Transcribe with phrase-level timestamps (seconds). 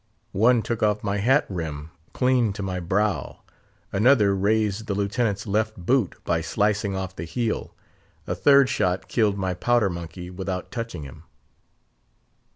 [0.33, 3.43] One took off my hat rim clean to my brow;
[3.91, 7.75] another razed the Lieutenant's left boot, by slicing off the heel;
[8.25, 11.21] a third shot killed my powder monkey without touching him."